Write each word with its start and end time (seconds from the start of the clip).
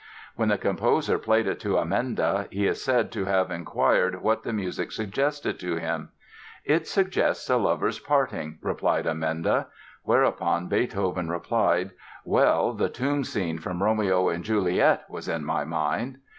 When 0.35 0.49
the 0.49 0.57
composer 0.57 1.19
played 1.19 1.45
it 1.45 1.59
to 1.59 1.77
Amenda 1.77 2.47
he 2.49 2.65
is 2.65 2.83
said 2.83 3.11
to 3.11 3.25
have 3.25 3.51
inquired 3.51 4.23
what 4.23 4.41
the 4.41 4.51
music 4.51 4.91
suggested 4.91 5.59
to 5.59 5.75
him. 5.75 6.09
"It 6.65 6.87
suggests 6.87 7.51
a 7.51 7.57
lover's 7.57 7.99
parting," 7.99 8.57
replied 8.63 9.05
Amenda; 9.05 9.67
whereupon 10.01 10.67
Beethoven 10.67 11.29
replied, 11.29 11.91
"Well, 12.25 12.73
the 12.73 12.89
tomb 12.89 13.23
scene 13.23 13.59
from 13.59 13.83
Romeo 13.83 14.29
and 14.29 14.43
Juliet 14.43 15.05
was 15.07 15.27
in 15.27 15.45
my 15.45 15.65
mind." 15.65 16.17